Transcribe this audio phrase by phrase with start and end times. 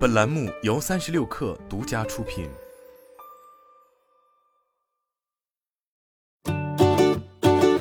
[0.00, 2.48] 本栏目由三十六氪独家出品。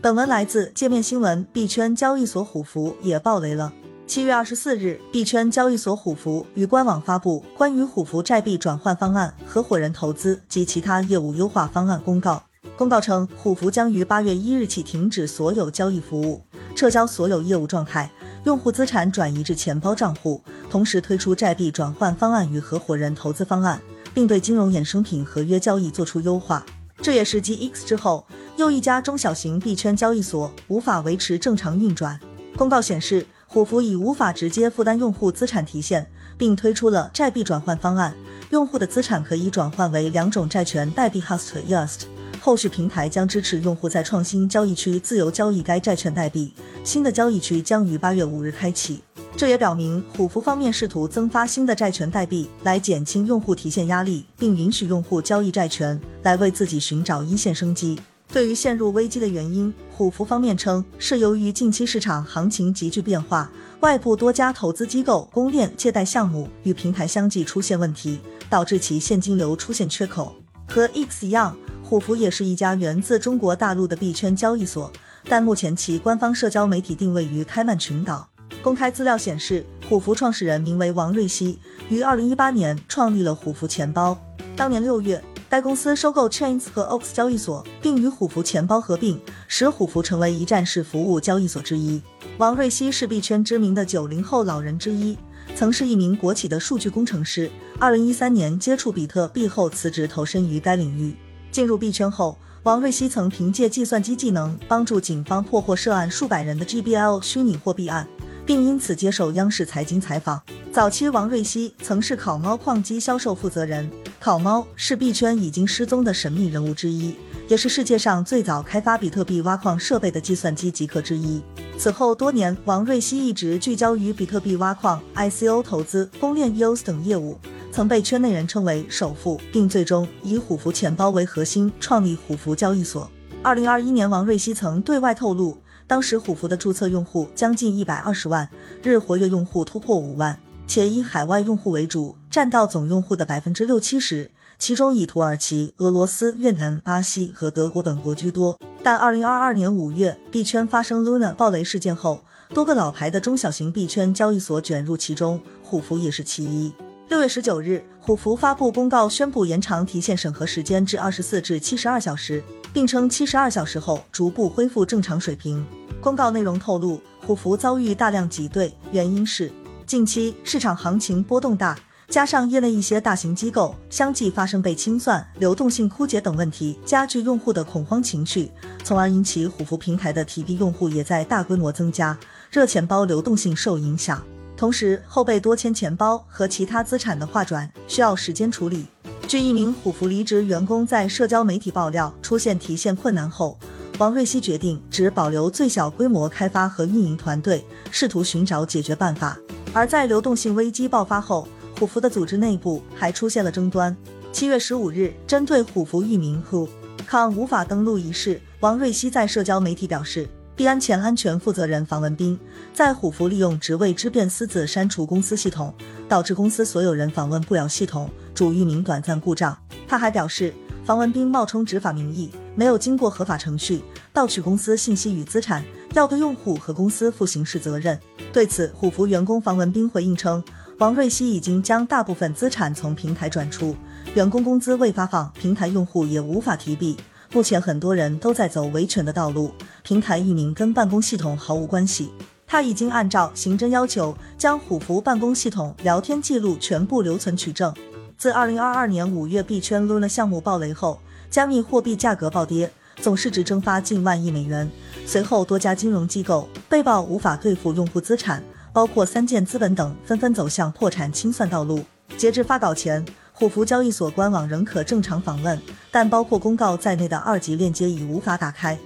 [0.00, 1.44] 本文来自界面新闻。
[1.52, 3.70] 币圈交易所虎符也爆雷了。
[4.06, 12.42] 七月二十四日，币圈交易所虎符与官网发布关于虎符债币转换方案、合伙人投资及其他业务优化方案公告。
[12.78, 16.40] 公告称，虎符将于八月一日起停止所有交易服务，
[16.74, 18.10] 撤销所有业务状态，
[18.46, 20.40] 用户资产转移至钱包账户，
[20.70, 23.82] 同时推出债币转换方案与合伙人投资方案，
[24.14, 26.64] 并对金融衍生品合约交易做出优化。
[27.02, 28.24] 这也是继 X 之后。
[28.56, 32.18] 又一家中小型币圈交易所无法维持正常运转。
[32.56, 36.06] 公告显示，虎符已无法直接负担用户资产提现，
[36.38, 38.14] 并推出了债币转换方案，
[38.50, 42.02] 用户的资产可以转换为两种债权代币 HUST、UST。
[42.40, 46.54] 后续平台将支持用户在创新交易区自由交易该债券代币，
[46.86, 49.00] 新的交易区将于八月五日开启。
[49.36, 57.98] 这也表明虎符方面试图增发新的债权代币，来减轻用户提现压力，并允许用户交易债权，来为自己寻找一线生机。
[58.32, 70.36] 对于陷入危机的原因，虎符方面称是由于近期市场行情急剧变化，外部多家投资机构、公链借贷项目与平台相继出现问题，导致其现金流出现缺口。
[70.68, 74.90] 和 X 一样，虎符也是一家源自中国大陆的币圈交易所，
[75.28, 78.28] 但目前其官方社交媒体定位于开曼群岛。
[78.62, 84.18] 公开资料显示，虎符创始人名为王瑞希，于二零一八年创立了虎符钱包。
[84.56, 85.22] 当年六月。
[85.48, 92.02] 该公司收购 Chains 和 Ox 交易所，并与虎符钱包合并，使虎符成为一站式服务交易所之一。
[92.38, 95.16] 王瑞希是币圈知名的九零后老人之一，
[95.54, 97.48] 曾是一名国企的数据工程师。
[97.78, 101.14] 二零一三年接触比特币后辞职，投身于该领域。
[101.52, 102.36] 进入币圈后，
[102.66, 108.04] 王瑞希曾凭借计算机技能帮助警方破获涉案数百人的 GBL 虚拟货币案，
[108.44, 110.42] 并因此接受央视财经采访。
[110.72, 113.88] 早期，王瑞希曾是烤猫矿机销售负责人。
[114.18, 117.14] 烤猫是币圈已经失踪的神秘人物之一，
[117.46, 121.40] 也是世界上最早开发比特币挖矿设备的计算机极客之一。
[121.78, 127.38] 此后多年，王瑞希一直聚焦于比特币挖矿、ICO 投资、公链 EOS 等业务，
[127.76, 133.10] 曾被圈内人称为首富，并最终以虎符钱包为核心创立虎符交易所。
[133.42, 138.48] 二零二一年，王瑞希曾对外透露，当时虎符的注册用户将近一百二十万，
[138.82, 140.40] 日活跃用户突破五万。
[140.66, 148.58] 且以海外用户为主，占到总用户的百分之六七十，其中以土耳其、俄罗斯、越南、巴西和德国等国居多。
[148.82, 152.22] 但二零二二年五月，币圈发生 Luna 暴雷事件后，
[152.54, 156.72] 多个老牌的中小型币圈交易所卷入其中，虎符也是其一。
[157.08, 165.64] 六月十九日，虎符发布公告，宣布延长提现审核时间至二十四至七十二小时，并称七十二小时后逐步恢复正常水平。
[166.00, 169.52] 公告内容透露，虎符遭遇大量挤兑，原因是。
[169.86, 171.78] 近期市场行情波动大，
[172.08, 178.50] 加上业内一些大型机构相继发生被清算、流动性枯竭等问题，加剧用户的恐慌情绪，
[178.82, 182.18] 从而引起虎符平台的提币用户也在大规模增加，
[182.50, 184.20] 热钱包流动性受影响。
[184.56, 188.86] 同时，后备多签钱包和其他资产的划转需要时间处理。
[189.28, 193.58] 据一名虎符离职员工在社交媒体爆料出现提现困难后，
[193.98, 199.36] 王瑞希决定只保留最小规模开发和运营团队，试图寻找解决办法。
[199.74, 201.46] 而在流动性危机爆发后，
[201.78, 203.94] 虎符的组织内部还出现了争端。
[204.32, 206.68] 七月十五日，针对虎符域名 Who
[207.08, 212.38] Con 无法登录一事，王瑞希在社交媒体表示，币安前安全负责人房文斌
[212.72, 215.72] 在虎符利用职位之便私自删除公司系统，
[216.08, 219.54] 导致公司所有人访问不了系统，主域名短暂故障。
[219.86, 223.82] 他还表示，房文斌冒充执法名义，没有经过合法程序
[224.14, 225.62] 盗取公司信息与资产。
[225.92, 227.98] 要对用户和公司负刑事责任。
[228.32, 230.42] 对此，虎符员工房文斌回应称，
[230.78, 233.76] 王瑞希已经将大部分资产从平台转出，
[234.14, 236.96] 员工工资未发放，平台用户也无法提币。
[237.32, 242.10] 目前很多人都在走维权的道路，平台域名跟办公系统毫无关系。
[242.46, 247.74] 他已经按照刑侦要求，将虎符办公系统聊天记录全部留存取证。
[248.16, 252.70] 自二零二二年五月币圈 Luna 项目爆雷后，加密货币价格暴跌。
[252.98, 254.70] 总市值蒸发近万亿美元，
[255.04, 261.84] 随后多家金融机构被曝无法兑付用户资产，包括三箭资本等，纷纷走向破产清算道路。
[262.16, 263.04] 截至发稿前，
[263.38, 265.60] 虎符交易所官网仍可正常访问，
[265.90, 268.78] 但包括公告在内的二级链接已无法打开。